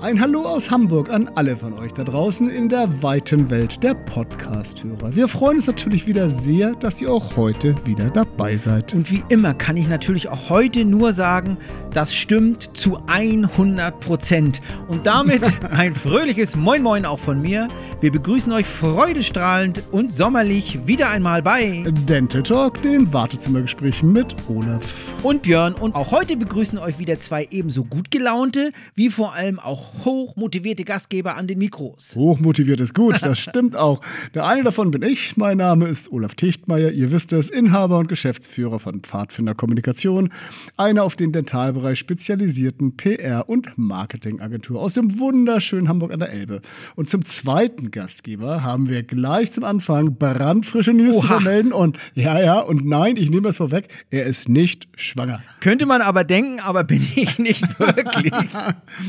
[0.00, 3.94] Ein Hallo aus Hamburg an alle von euch da draußen in der weiten Welt der
[3.94, 5.14] Podcast-Hörer.
[5.14, 8.92] Wir freuen uns natürlich wieder sehr, dass ihr auch heute wieder dabei seid.
[8.92, 11.56] Und wie immer kann ich natürlich auch heute nur sagen,
[11.92, 14.60] das stimmt zu 100 Prozent.
[14.88, 17.68] Und damit ein fröhliches Moin Moin auch von mir.
[18.00, 24.92] Wir begrüßen euch freudestrahlend und sommerlich wieder einmal bei Dental Talk, den Wartezimmergespräch mit Olaf.
[25.22, 25.72] Und Björn.
[25.72, 30.84] Und auch heute begrüßen euch wieder zwei ebenso gut gelaunte, wie vor allem auch hochmotivierte
[30.84, 32.14] Gastgeber an den Mikros.
[32.14, 34.00] Hochmotiviert ist gut, das stimmt auch.
[34.34, 35.36] Der eine davon bin ich.
[35.36, 36.90] Mein Name ist Olaf Tichtmeier.
[36.90, 40.30] Ihr wisst es, Inhaber und Geschäftsführer von Pfadfinder Kommunikation,
[40.76, 46.60] einer auf den Dentalbereich spezialisierten PR- und Marketingagentur aus dem wunderschönen Hamburg an der Elbe.
[46.96, 51.22] Und zum zweiten Gastgeber haben wir gleich zum Anfang brandfrische News Oha.
[51.22, 51.72] zu vermelden.
[51.72, 55.42] Und ja, ja, und nein, ich nehme es vorweg, er ist nicht schwanger.
[55.60, 58.32] Könnte man aber denken, aber bin ich nicht wirklich.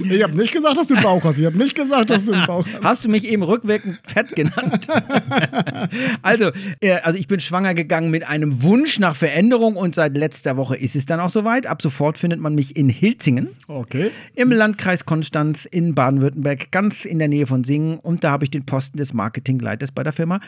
[0.04, 1.38] ich habe nicht gesagt, dass du einen Bauch hast.
[1.38, 2.84] Ich habe nicht gesagt, dass du einen Bauch hast.
[2.84, 4.88] Hast du mich eben rückwirkend fett genannt?
[6.22, 10.58] also, äh, also ich bin schwanger gegangen mit einem Wunsch nach Veränderung und seit letzter
[10.58, 11.68] Woche ist es dann auch soweit.
[11.68, 13.50] Ab sofort findet man mich in Hilzingen.
[13.68, 14.12] Okay.
[14.36, 18.00] Im Landkreis Konstanz in Baden-Württemberg, ganz in der Nähe von Singen.
[18.00, 20.40] Und da habe ich den Posten des Marketingleiters bei der Firma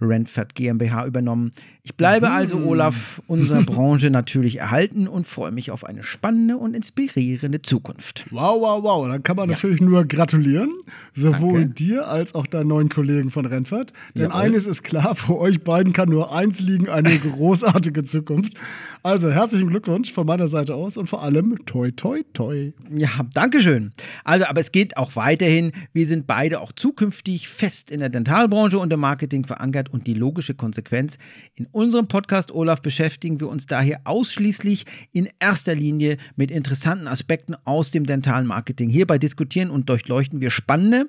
[0.00, 1.52] Rentfert GmbH übernommen.
[1.82, 2.32] Ich bleibe mhm.
[2.32, 8.26] also, Olaf, unserer Branche natürlich erhalten und freue mich auf eine spannende und inspirierende Zukunft.
[8.30, 9.08] Wow, wow, wow.
[9.08, 9.56] Dann kann man ja.
[9.56, 10.70] natürlich nur gratulieren.
[11.12, 11.74] Sowohl Danke.
[11.74, 13.92] dir als auch deinen neuen Kollegen von Rentfert.
[14.14, 14.40] Denn Jawohl.
[14.40, 18.54] eines ist klar, für euch beiden kann nur eins liegen, eine großartige Zukunft.
[19.02, 22.72] Also herzlichen Glückwunsch von meiner Seite aus und vor allem toi, toi, toi.
[22.90, 23.92] Ja, Dankeschön.
[24.24, 25.72] Also, aber es geht auch weiterhin.
[25.92, 30.14] Wir sind beide auch zukünftig fest in der Dentalbranche und im Marketing verankert und die
[30.14, 31.18] logische Konsequenz.
[31.54, 37.56] In unserem Podcast Olaf beschäftigen wir uns daher ausschließlich in erster Linie mit interessanten Aspekten
[37.64, 38.88] aus dem dentalen Marketing.
[38.88, 41.08] Hierbei diskutieren und durchleuchten wir spannende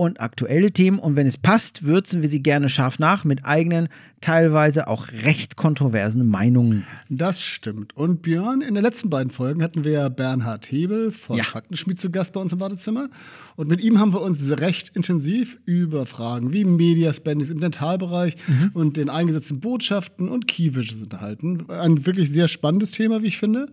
[0.00, 3.88] und aktuelle Themen und wenn es passt, würzen wir sie gerne scharf nach mit eigenen,
[4.22, 6.86] teilweise auch recht kontroversen Meinungen.
[7.10, 7.94] Das stimmt.
[7.98, 11.44] Und Björn, in den letzten beiden Folgen hatten wir Bernhard Hebel von ja.
[11.44, 13.10] Faktenschmied zu Gast bei uns im Wartezimmer.
[13.56, 18.70] Und mit ihm haben wir uns recht intensiv über Fragen wie Mediaspendings im Dentalbereich mhm.
[18.72, 21.66] und den eingesetzten Botschaften und Keywishes unterhalten.
[21.68, 23.68] Ein wirklich sehr spannendes Thema, wie ich finde.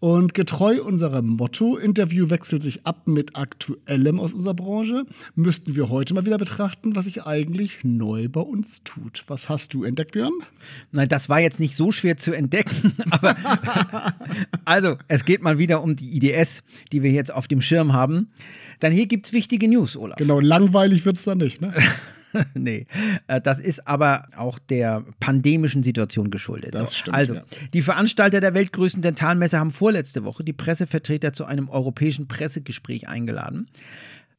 [0.00, 5.90] Und getreu unserem Motto, Interview wechselt sich ab mit Aktuellem aus unserer Branche, müssten wir
[5.90, 9.24] heute mal wieder betrachten, was sich eigentlich neu bei uns tut.
[9.26, 10.32] Was hast du entdeckt, Björn?
[10.90, 13.36] Nein, das war jetzt nicht so schwer zu entdecken, aber
[14.64, 16.62] also, es geht mal wieder um die IDS,
[16.92, 18.28] die wir jetzt auf dem Schirm haben.
[18.78, 20.16] Dann hier gibt es wichtige News, Olaf.
[20.16, 21.74] Genau, langweilig wird es dann nicht, ne?
[22.54, 22.86] nee,
[23.26, 26.74] äh, das ist aber auch der pandemischen Situation geschuldet.
[26.74, 27.16] Das stimmt.
[27.16, 27.42] Also, ja.
[27.72, 33.68] die Veranstalter der weltgrößten Dentalmesse haben vorletzte Woche die Pressevertreter zu einem europäischen Pressegespräch eingeladen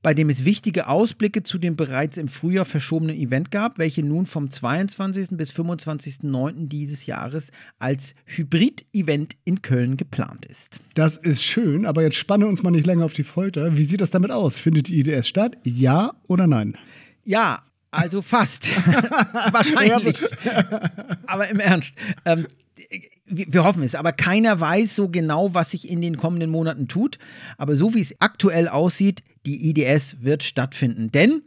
[0.01, 4.25] bei dem es wichtige Ausblicke zu dem bereits im Frühjahr verschobenen Event gab, welche nun
[4.25, 5.29] vom 22.
[5.31, 6.67] bis 25.09.
[6.67, 10.79] dieses Jahres als Hybrid-Event in Köln geplant ist.
[10.95, 13.77] Das ist schön, aber jetzt spanne uns mal nicht länger auf die Folter.
[13.77, 14.57] Wie sieht das damit aus?
[14.57, 15.57] Findet die IDS statt?
[15.63, 16.77] Ja oder nein?
[17.23, 18.69] Ja, also fast.
[19.51, 20.17] Wahrscheinlich.
[21.27, 21.95] aber im Ernst.
[22.25, 22.47] Ähm,
[23.27, 27.17] wir hoffen es, aber keiner weiß so genau, was sich in den kommenden Monaten tut.
[27.57, 31.11] Aber so wie es aktuell aussieht, die IDS wird stattfinden.
[31.11, 31.43] Denn,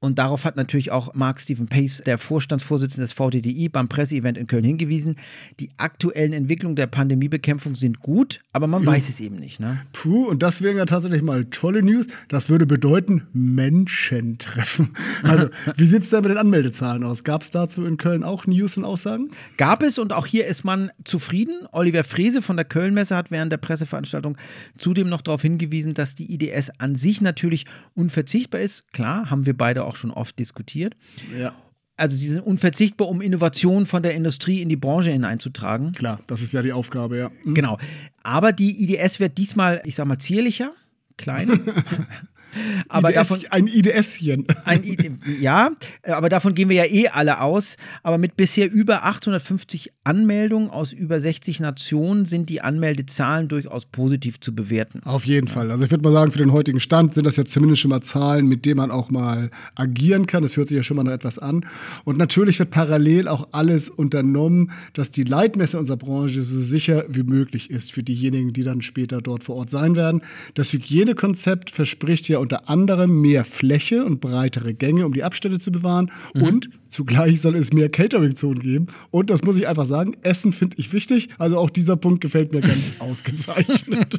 [0.00, 4.46] und darauf hat natürlich auch Mark Stephen Pace, der Vorstandsvorsitzende des VDDI, beim Presseevent in
[4.46, 5.16] Köln hingewiesen.
[5.58, 8.90] Die aktuellen Entwicklungen der Pandemiebekämpfung sind gut, aber man ja.
[8.90, 9.58] weiß es eben nicht.
[9.58, 9.82] Ne?
[9.92, 12.06] Puh, und das wären ja tatsächlich mal tolle News.
[12.28, 14.94] Das würde bedeuten Menschen treffen.
[15.24, 17.24] Also, wie sieht es denn mit den Anmeldezahlen aus?
[17.24, 19.30] Gab es dazu in Köln auch News und Aussagen?
[19.56, 21.66] Gab es und auch hier ist man zufrieden.
[21.72, 24.36] Oliver Frese von der Kölnmesse hat während der Presseveranstaltung
[24.76, 28.92] zudem noch darauf hingewiesen, dass die IDS an sich natürlich unverzichtbar ist.
[28.92, 30.94] Klar, haben wir beide auch schon oft diskutiert.
[31.38, 31.52] Ja.
[31.96, 35.92] Also sie sind unverzichtbar, um Innovationen von der Industrie in die Branche hineinzutragen.
[35.92, 37.30] Klar, das ist ja die Aufgabe, ja.
[37.44, 37.54] Mhm.
[37.54, 37.78] Genau.
[38.22, 40.72] Aber die IDS wird diesmal, ich sag mal, zierlicher,
[41.16, 41.58] kleiner.
[42.88, 44.46] aber IDS, davon ein IDSchen.
[44.64, 45.10] Ein ID,
[45.40, 45.70] ja,
[46.02, 47.76] aber davon gehen wir ja eh alle aus.
[48.02, 54.40] Aber mit bisher über 850 Anmeldungen aus über 60 Nationen sind die Anmeldezahlen durchaus positiv
[54.40, 55.02] zu bewerten.
[55.04, 55.48] Auf jeden.
[55.48, 55.70] Fall.
[55.70, 58.00] Also ich würde mal sagen, für den heutigen Stand sind das ja zumindest schon mal
[58.00, 60.42] Zahlen, mit denen man auch mal agieren kann.
[60.42, 61.64] Das hört sich ja schon mal noch etwas an.
[62.04, 67.22] Und natürlich wird parallel auch alles unternommen, dass die Leitmesse unserer Branche so sicher wie
[67.22, 70.22] möglich ist für diejenigen, die dann später dort vor Ort sein werden.
[70.54, 75.70] Das Hygienekonzept verspricht ja unter anderem mehr Fläche und breitere Gänge, um die Abstände zu
[75.70, 76.10] bewahren.
[76.32, 76.42] Mhm.
[76.42, 78.86] Und zugleich soll es mehr Catering-Zonen geben.
[79.10, 81.28] Und das muss ich einfach sagen, Essen finde ich wichtig.
[81.36, 84.18] Also auch dieser Punkt gefällt mir ganz ausgezeichnet.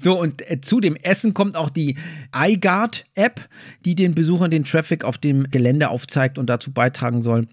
[0.00, 1.96] So, und äh, zu dem Essen kommt auch die
[2.34, 3.48] iGuard-App,
[3.84, 7.46] die den Besuchern den Traffic auf dem Gelände aufzeigt und dazu beitragen soll,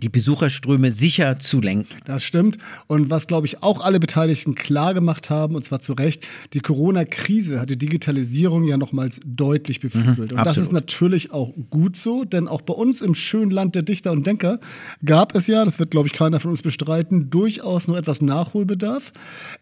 [0.00, 1.96] die Besucherströme sicher zu lenken.
[2.04, 2.58] Das stimmt.
[2.86, 6.60] Und was, glaube ich, auch alle Beteiligten klar gemacht haben, und zwar zu Recht, die
[6.60, 10.32] Corona-Krise hat die Digitalisierung ja nochmals deutlich beflügelt.
[10.32, 13.74] Mhm, und das ist natürlich auch gut so, denn auch bei uns im schönen Land
[13.74, 14.60] der Dichter und Denker
[15.04, 19.12] gab es ja, das wird, glaube ich, keiner von uns bestreiten, durchaus nur etwas Nachholbedarf.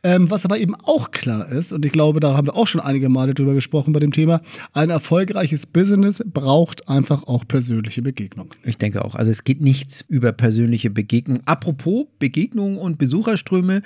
[0.03, 2.81] Ähm, was aber eben auch klar ist, und ich glaube, da haben wir auch schon
[2.81, 4.43] einige Male drüber gesprochen bei dem Thema,
[4.73, 8.51] ein erfolgreiches Business braucht einfach auch persönliche Begegnung.
[8.65, 9.15] Ich denke auch.
[9.15, 11.43] Also es geht nichts über über persönliche Begegnungen.
[11.47, 13.81] Apropos Begegnungen und Besucherströme.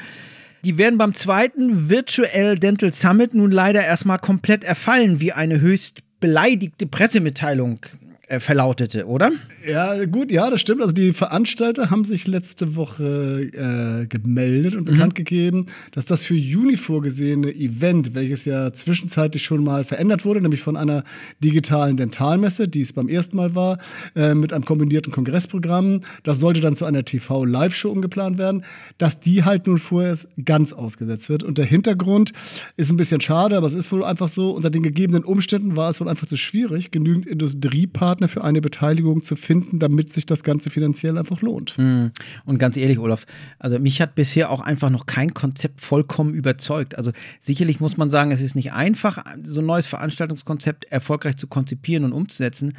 [0.64, 6.02] Die werden beim zweiten Virtual Dental Summit nun leider erstmal komplett erfallen, wie eine höchst
[6.18, 7.80] beleidigte Pressemitteilung
[8.26, 9.30] äh, verlautete, oder?
[9.66, 10.80] Ja, gut, ja, das stimmt.
[10.80, 14.92] Also die Veranstalter haben sich letzte Woche äh, gemeldet und mhm.
[14.92, 20.40] bekannt gegeben, dass das für Juni vorgesehene Event, welches ja zwischenzeitlich schon mal verändert wurde,
[20.40, 21.04] nämlich von einer
[21.40, 23.78] digitalen Dentalmesse, die es beim ersten Mal war,
[24.16, 28.64] äh, mit einem kombinierten Kongressprogramm, das sollte dann zu einer TV-Live-Show umgeplant werden,
[28.96, 31.42] dass die halt nun vorerst ganz ausgesetzt wird.
[31.42, 32.32] Und der Hintergrund
[32.78, 35.90] ist ein bisschen schade, aber es ist wohl einfach so, unter den gegebenen Umständen war
[35.90, 40.42] es wohl einfach zu schwierig, genügend Industriepartner für eine Beteiligung zu finden damit sich das
[40.42, 41.76] Ganze finanziell einfach lohnt.
[41.76, 42.10] Hm.
[42.44, 43.26] Und ganz ehrlich, Olaf,
[43.58, 46.96] also mich hat bisher auch einfach noch kein Konzept vollkommen überzeugt.
[46.96, 51.46] Also sicherlich muss man sagen, es ist nicht einfach, so ein neues Veranstaltungskonzept erfolgreich zu
[51.46, 52.72] konzipieren und umzusetzen.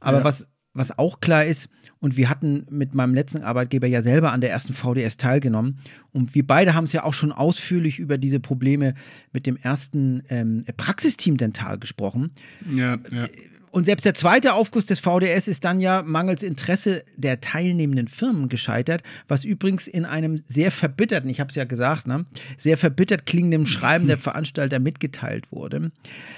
[0.00, 0.24] Aber ja.
[0.24, 1.68] was, was auch klar ist,
[2.00, 5.78] und wir hatten mit meinem letzten Arbeitgeber ja selber an der ersten VDS teilgenommen.
[6.12, 8.94] Und wir beide haben es ja auch schon ausführlich über diese Probleme
[9.32, 12.32] mit dem ersten ähm, Praxisteam Dental gesprochen.
[12.70, 13.26] Ja, ja.
[13.74, 18.48] Und selbst der zweite Aufguss des VDS ist dann ja mangels Interesse der teilnehmenden Firmen
[18.48, 22.24] gescheitert, was übrigens in einem sehr verbitterten, ich habe es ja gesagt, ne,
[22.56, 25.90] sehr verbittert klingenden Schreiben der Veranstalter mitgeteilt wurde.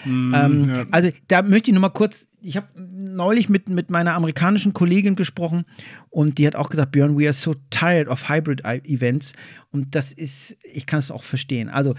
[0.06, 0.86] Mm, ähm, ja.
[0.90, 5.66] Also da möchte ich nochmal kurz, ich habe neulich mit, mit meiner amerikanischen Kollegin gesprochen
[6.08, 9.34] und die hat auch gesagt, Björn, we are so tired of hybrid events.
[9.72, 11.68] Und das ist, ich kann es auch verstehen.
[11.68, 11.94] Also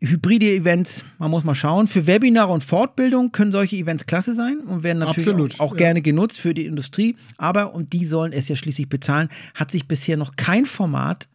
[0.00, 1.86] hybride Events, man muss mal schauen.
[1.88, 5.72] Für Webinare und Fortbildung können solche Events klasse sein und werden natürlich Absolut, auch, auch
[5.72, 5.78] ja.
[5.78, 7.16] gerne genutzt für die Industrie.
[7.38, 11.28] Aber, und die sollen es ja schließlich bezahlen, hat sich bisher noch kein Format,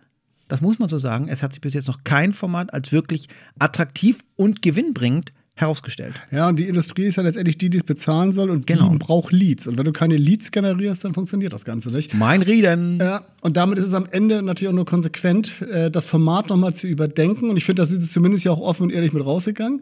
[0.48, 3.30] das muss man so sagen, es hat sich bis jetzt noch kein Format als wirklich
[3.58, 6.16] attraktiv und gewinnbringend herausgestellt.
[6.32, 8.90] Ja, und die Industrie ist ja letztendlich die, die es bezahlen soll und genau.
[8.90, 9.68] die braucht Leads.
[9.68, 12.14] Und wenn du keine Leads generierst, dann funktioniert das Ganze nicht.
[12.14, 13.00] Mein Reden.
[13.00, 16.74] Ja, und damit ist es am Ende natürlich auch nur konsequent, äh, das Format nochmal
[16.74, 17.50] zu überdenken.
[17.50, 19.82] Und ich finde, das ist zumindest ja auch offen und ehrlich mit rausgegangen.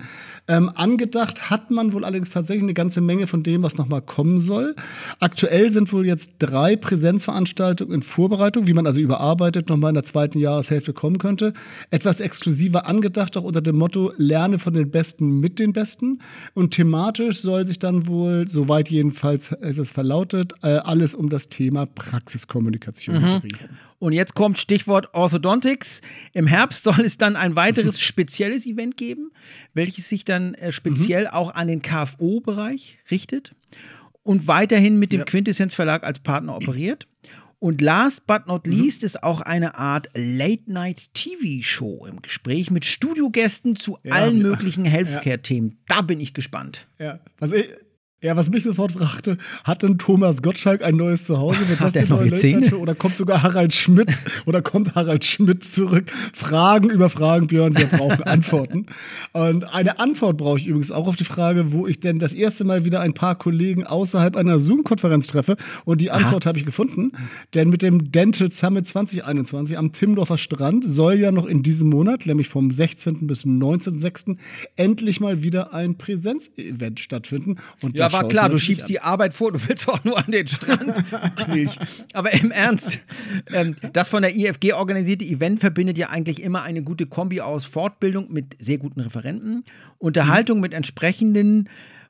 [0.49, 4.39] Ähm, angedacht hat man wohl allerdings tatsächlich eine ganze Menge von dem, was nochmal kommen
[4.39, 4.75] soll.
[5.19, 10.03] Aktuell sind wohl jetzt drei Präsenzveranstaltungen in Vorbereitung, wie man also überarbeitet nochmal in der
[10.03, 11.53] zweiten Jahreshälfte kommen könnte.
[11.91, 16.19] Etwas exklusiver angedacht, auch unter dem Motto, lerne von den Besten mit den Besten.
[16.55, 21.49] Und thematisch soll sich dann wohl, soweit jedenfalls ist es verlautet, äh, alles um das
[21.49, 23.41] Thema Praxiskommunikation mhm.
[23.41, 23.69] drehen.
[23.99, 26.01] Und jetzt kommt Stichwort Orthodontics.
[26.33, 29.31] Im Herbst soll es dann ein weiteres spezielles Event geben,
[29.73, 31.29] welches sich dann äh, speziell mhm.
[31.31, 33.53] auch an den KFO-Bereich richtet
[34.23, 35.25] und weiterhin mit dem ja.
[35.25, 37.07] Quintessenz Verlag als Partner operiert.
[37.59, 38.73] Und last but not mhm.
[38.73, 39.07] least mhm.
[39.07, 44.43] ist auch eine Art Late-Night-TV-Show im Gespräch mit Studiogästen zu ja, allen ja.
[44.43, 45.77] möglichen Healthcare-Themen.
[45.87, 46.87] Da bin ich gespannt.
[46.99, 47.67] Ja, was ich,
[48.21, 51.69] ja, was mich sofort fragte, hat denn Thomas Gottschalk ein neues Zuhause?
[51.69, 52.75] Wird das hat neue Zähne?
[52.75, 56.11] Oder kommt sogar Harald Schmidt oder kommt Harald Schmidt zurück?
[56.33, 58.87] Fragen über Fragen, Björn, wir brauchen Antworten.
[59.31, 62.65] Und eine Antwort brauche ich übrigens auch auf die Frage, wo ich denn das erste
[62.65, 65.55] Mal wieder ein paar Kollegen außerhalb einer Zoom-Konferenz treffe.
[65.85, 67.13] Und die Antwort habe ich gefunden.
[67.53, 72.25] Denn mit dem Dental Summit 2021 am Timmendorfer Strand soll ja noch in diesem Monat,
[72.25, 73.27] nämlich vom 16.
[73.27, 74.35] bis 19.06.,
[74.75, 77.55] endlich mal wieder ein Präsenzevent stattfinden.
[77.81, 80.47] Und ja, war klar, du schiebst die Arbeit vor, du willst auch nur an den
[80.47, 81.03] Strand.
[82.13, 82.99] Aber im Ernst,
[83.53, 87.65] ähm, das von der IFG organisierte Event verbindet ja eigentlich immer eine gute Kombi aus
[87.65, 89.63] Fortbildung mit sehr guten Referenten,
[89.97, 90.61] Unterhaltung mhm.
[90.61, 91.69] mit entsprechenden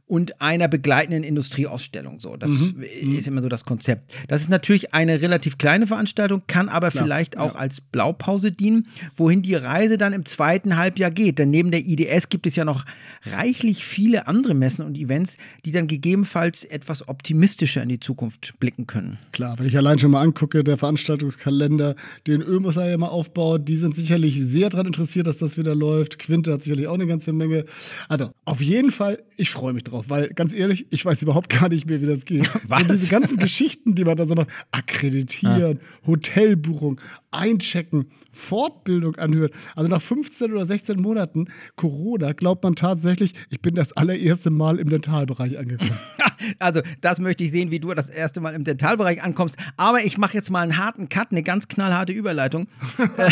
[0.09, 2.19] und einer begleitenden Industrieausstellung.
[2.19, 2.83] So, das mhm.
[3.03, 3.15] mhm.
[3.15, 4.11] ist immer so das Konzept.
[4.27, 7.59] Das ist natürlich eine relativ kleine Veranstaltung, kann aber Klar, vielleicht auch ja.
[7.59, 11.37] als Blaupause dienen, wohin die Reise dann im zweiten Halbjahr geht.
[11.37, 12.85] Denn neben der IDS gibt es ja noch
[13.23, 18.87] reichlich viele andere Messen und Events, die dann gegebenenfalls etwas optimistischer in die Zukunft blicken
[18.87, 19.19] können.
[19.31, 23.75] Klar, wenn ich allein schon mal angucke, der Veranstaltungskalender, den Ömus ja immer aufbaut, die
[23.75, 26.17] sind sicherlich sehr daran interessiert, dass das wieder läuft.
[26.17, 27.65] Quinte hat sicherlich auch eine ganze Menge.
[28.07, 31.49] Also auf jeden Fall, ich freue mich drauf drauf, weil ganz ehrlich, ich weiß überhaupt
[31.49, 32.49] gar nicht mehr, wie das geht.
[32.67, 32.79] Was?
[32.89, 36.07] So diese ganzen Geschichten, die man da so macht, akkreditieren, ah.
[36.07, 36.99] Hotelbuchung,
[37.31, 39.53] einchecken, Fortbildung anhört.
[39.75, 44.79] Also nach 15 oder 16 Monaten Corona glaubt man tatsächlich, ich bin das allererste Mal
[44.79, 45.99] im Dentalbereich angekommen.
[46.57, 49.57] Also, das möchte ich sehen, wie du das erste Mal im Dentalbereich ankommst.
[49.75, 52.67] Aber ich mache jetzt mal einen harten Cut, eine ganz knallharte Überleitung.
[53.17, 53.31] Äh,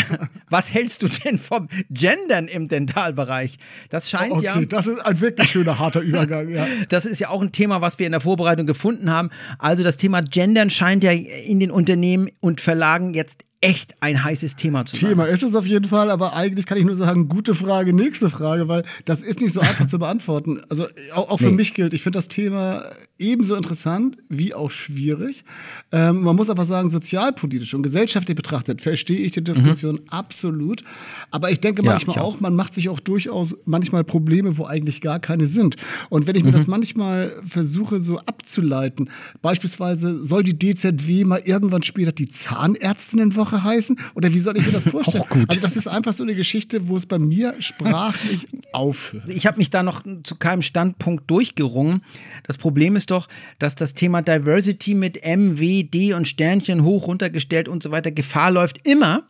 [0.50, 3.58] was hältst du denn vom Gendern im Dentalbereich?
[3.88, 4.56] Das scheint okay, ja.
[4.56, 6.48] Okay, das ist ein wirklich schöner harter Übergang.
[6.58, 6.66] Ja.
[6.88, 9.30] Das ist ja auch ein Thema, was wir in der Vorbereitung gefunden haben.
[9.58, 14.56] Also, das Thema Gendern scheint ja in den Unternehmen und Verlagen jetzt echt ein heißes
[14.56, 15.10] Thema zu sein.
[15.10, 18.30] Thema ist es auf jeden Fall, aber eigentlich kann ich nur sagen, gute Frage, nächste
[18.30, 20.60] Frage, weil das ist nicht so einfach zu beantworten.
[20.68, 21.52] Also auch, auch für nee.
[21.52, 22.84] mich gilt, ich finde das Thema
[23.18, 25.44] ebenso interessant wie auch schwierig.
[25.90, 30.08] Ähm, man muss aber sagen, sozialpolitisch und gesellschaftlich betrachtet verstehe ich die Diskussion mhm.
[30.08, 30.82] absolut.
[31.30, 34.56] Aber ich denke manchmal ja, ich auch, auch, man macht sich auch durchaus manchmal Probleme,
[34.56, 35.76] wo eigentlich gar keine sind.
[36.10, 36.54] Und wenn ich mir mhm.
[36.54, 39.10] das manchmal versuche so abzuleiten,
[39.42, 43.98] beispielsweise soll die DZW mal irgendwann später die Zahnärztinnenwoche heißen?
[44.14, 45.24] Oder wie soll ich mir das vorstellen?
[45.24, 45.48] Auch gut.
[45.48, 49.28] Also das ist einfach so eine Geschichte, wo es bei mir sprachlich aufhört.
[49.28, 52.02] Ich habe mich da noch zu keinem Standpunkt durchgerungen.
[52.46, 57.06] Das Problem ist doch, dass das Thema Diversity mit M, W, D und Sternchen hoch
[57.06, 59.28] runtergestellt und so weiter Gefahr läuft, immer,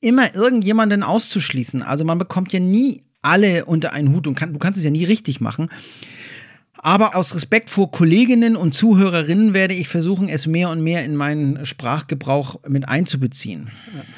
[0.00, 1.82] immer irgendjemanden auszuschließen.
[1.82, 4.90] Also man bekommt ja nie alle unter einen Hut und kann, du kannst es ja
[4.90, 5.68] nie richtig machen.
[6.78, 11.16] Aber aus Respekt vor Kolleginnen und Zuhörerinnen werde ich versuchen, es mehr und mehr in
[11.16, 13.68] meinen Sprachgebrauch mit einzubeziehen.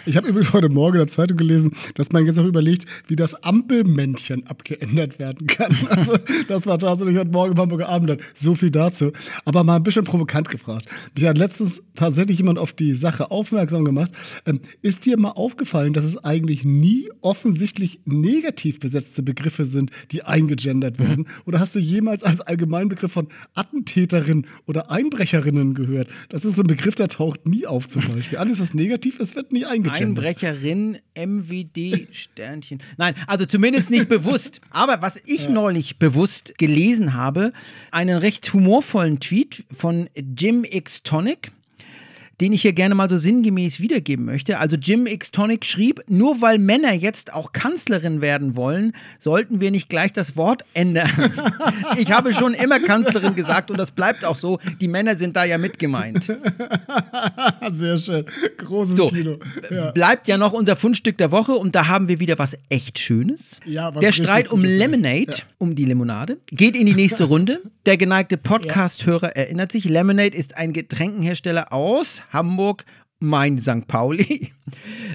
[0.06, 3.16] Ich habe übrigens heute Morgen in der Zeitung gelesen, dass man jetzt auch überlegt, wie
[3.16, 5.76] das Ampelmännchen abgeändert werden kann.
[5.88, 6.16] Also,
[6.48, 8.18] das war tatsächlich heute Morgen im Hamburger.
[8.34, 9.10] So viel dazu.
[9.44, 10.86] Aber mal ein bisschen provokant gefragt.
[11.14, 14.12] Mich hat letztens tatsächlich jemand auf die Sache aufmerksam gemacht.
[14.46, 20.24] Ähm, ist dir mal aufgefallen, dass es eigentlich nie offensichtlich negativ besetzte Begriffe sind, die
[20.24, 21.26] eingegendert werden?
[21.46, 26.08] Oder hast du jemals als Allgemeinbegriff von Attentäterinnen oder Einbrecherinnen gehört.
[26.28, 28.38] Das ist so ein Begriff, der taucht nie auf zum Beispiel.
[28.38, 30.02] Alles, was negativ ist, wird nie eingegendert.
[30.02, 32.82] Einbrecherin, MWD, Sternchen.
[32.96, 34.60] Nein, also zumindest nicht bewusst.
[34.70, 35.50] Aber was ich ja.
[35.50, 37.52] neulich bewusst gelesen habe,
[37.90, 41.52] einen recht humorvollen Tweet von Jim X Tonic
[42.40, 44.58] den ich hier gerne mal so sinngemäß wiedergeben möchte.
[44.58, 49.70] Also Jim X Tonic schrieb, nur weil Männer jetzt auch Kanzlerin werden wollen, sollten wir
[49.70, 51.10] nicht gleich das Wort ändern.
[51.98, 54.58] ich habe schon immer Kanzlerin gesagt und das bleibt auch so.
[54.80, 56.24] Die Männer sind da ja mit gemeint.
[57.72, 58.24] Sehr schön.
[58.58, 59.38] Großes so, Kino.
[59.70, 59.90] Ja.
[59.90, 63.60] Bleibt ja noch unser Fundstück der Woche und da haben wir wieder was echt Schönes.
[63.64, 65.44] Ja, was der Streit um Lemonade, ja.
[65.58, 67.60] um die Limonade, geht in die nächste Runde.
[67.88, 72.84] Der geneigte Podcast-Hörer erinnert sich, Lemonade ist ein Getränkenhersteller aus Hamburg,
[73.18, 73.88] mein St.
[73.88, 74.52] Pauli.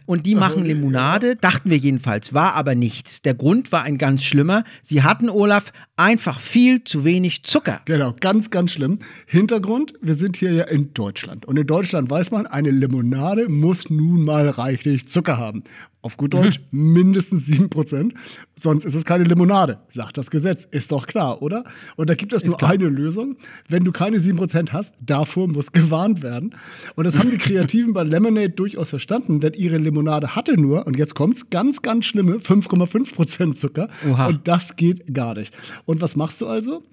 [0.08, 3.22] Und die machen Limonade, dachten wir jedenfalls, war aber nichts.
[3.22, 4.64] Der Grund war ein ganz schlimmer.
[4.82, 7.82] Sie hatten, Olaf, einfach viel zu wenig Zucker.
[7.86, 8.98] Genau, ganz, ganz schlimm.
[9.28, 11.46] Hintergrund, wir sind hier ja in Deutschland.
[11.46, 15.64] Und in Deutschland weiß man, eine Limonade muss nun mal reichlich Zucker haben
[16.04, 16.94] auf gut Deutsch, mhm.
[16.94, 18.12] mindestens 7%.
[18.60, 20.68] Sonst ist es keine Limonade, sagt das Gesetz.
[20.70, 21.64] Ist doch klar, oder?
[21.96, 22.72] Und da gibt es ist nur klar.
[22.72, 23.38] eine Lösung.
[23.68, 26.56] Wenn du keine 7% hast, davor muss gewarnt werden.
[26.96, 30.98] Und das haben die Kreativen bei Lemonade durchaus verstanden, denn ihre Limonade hatte nur, und
[30.98, 33.90] jetzt kommt's, ganz, ganz schlimme 5,5% Zucker.
[34.10, 34.28] Oha.
[34.28, 35.54] Und das geht gar nicht.
[35.86, 36.84] Und was machst du also?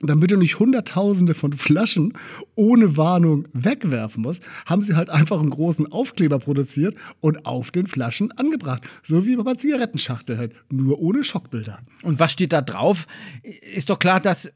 [0.00, 2.14] Damit du nicht Hunderttausende von Flaschen
[2.54, 7.86] ohne Warnung wegwerfen musst, haben sie halt einfach einen großen Aufkleber produziert und auf den
[7.86, 8.82] Flaschen angebracht.
[9.02, 11.80] So wie bei Zigarettenschachteln halt, nur ohne Schockbilder.
[12.02, 13.06] Und was steht da drauf?
[13.42, 14.52] Ist doch klar, dass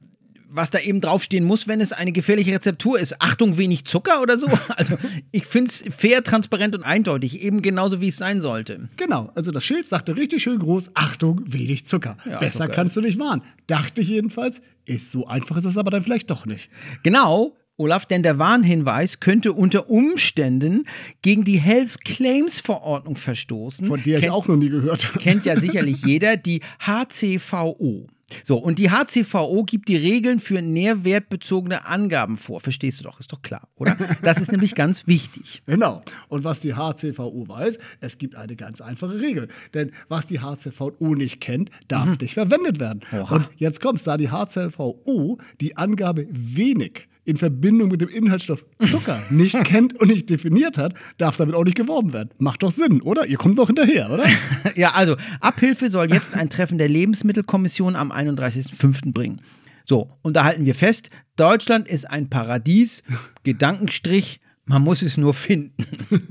[0.48, 3.20] was da eben draufstehen muss, wenn es eine gefährliche Rezeptur ist.
[3.20, 4.48] Achtung, wenig Zucker oder so.
[4.76, 4.98] Also
[5.32, 8.88] ich finde es fair, transparent und eindeutig, eben genauso wie es sein sollte.
[8.96, 12.18] Genau, also das Schild sagte richtig schön groß, Achtung, wenig Zucker.
[12.28, 13.42] Ja, Besser kannst du nicht warnen.
[13.66, 16.68] Dachte ich jedenfalls, ist so einfach ist es aber dann vielleicht doch nicht.
[17.02, 20.84] Genau, Olaf, denn der Warnhinweis könnte unter Umständen
[21.20, 23.86] gegen die Health Claims Verordnung verstoßen.
[23.86, 25.18] Von der ich Ken auch noch nie gehört habe.
[25.18, 28.08] Kennt ja sicherlich jeder, die HCVO.
[28.42, 32.60] So, und die HCVO gibt die Regeln für nährwertbezogene Angaben vor.
[32.60, 33.96] Verstehst du doch, ist doch klar, oder?
[34.22, 35.62] Das ist nämlich ganz wichtig.
[35.76, 36.02] Genau.
[36.28, 39.48] Und was die HCVO weiß, es gibt eine ganz einfache Regel.
[39.74, 42.16] Denn was die HCVO nicht kennt, darf mhm.
[42.20, 43.02] nicht verwendet werden.
[43.12, 43.36] Oha.
[43.36, 49.22] Und jetzt kommt's, da die HCVO die Angabe wenig in Verbindung mit dem Inhaltsstoff Zucker
[49.30, 52.30] nicht kennt und nicht definiert hat, darf damit auch nicht geworben werden.
[52.38, 53.26] Macht doch Sinn, oder?
[53.26, 54.26] Ihr kommt doch hinterher, oder?
[54.76, 59.12] ja, also Abhilfe soll jetzt ein Treffen der Lebensmittelkommission am 31.05.
[59.12, 59.40] bringen.
[59.84, 63.02] So, und da halten wir fest, Deutschland ist ein Paradies,
[63.44, 65.86] Gedankenstrich, Man muss es nur finden.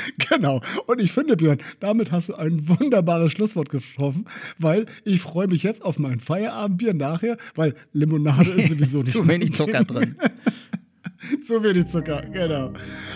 [0.30, 0.60] genau.
[0.86, 4.26] Und ich finde, Björn, damit hast du ein wunderbares Schlusswort getroffen,
[4.58, 9.10] weil ich freue mich jetzt auf mein Feierabendbier nachher, weil Limonade ist sowieso nicht.
[9.10, 10.16] Zu wenig Zucker drin.
[11.42, 12.72] Zu wenig Zucker, genau.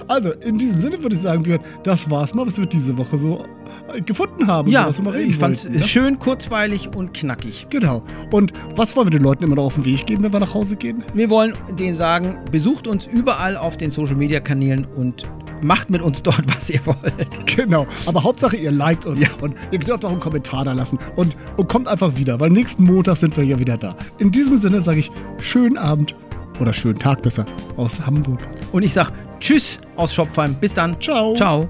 [0.07, 3.19] Also, in diesem Sinne würde ich sagen, Björn, das war's mal, was wir diese Woche
[3.19, 3.45] so
[3.93, 4.71] äh, gefunden haben.
[4.71, 7.67] Ja, so, ich fand es schön kurzweilig und knackig.
[7.69, 8.05] Genau.
[8.31, 10.55] Und was wollen wir den Leuten immer noch auf den Weg geben, wenn wir nach
[10.55, 11.05] Hause gehen?
[11.15, 15.27] Wir wollen denen sagen, besucht uns überall auf den Social Media Kanälen und
[15.63, 17.47] macht mit uns dort, was ihr wollt.
[17.57, 17.87] Genau.
[18.07, 19.21] Aber Hauptsache, ihr liked uns.
[19.21, 19.29] Ja.
[19.41, 20.99] Und ihr dürft auch einen Kommentar da lassen.
[21.17, 23.97] Und, und kommt einfach wieder, weil nächsten Montag sind wir ja wieder da.
[24.19, 26.15] In diesem Sinne sage ich schönen Abend
[26.61, 27.47] oder schönen Tag besser
[27.77, 28.41] aus Hamburg.
[28.73, 30.55] Und ich sage Tschüss aus Schopfheim.
[30.55, 31.01] Bis dann.
[31.01, 31.35] Ciao.
[31.35, 31.69] Ciao.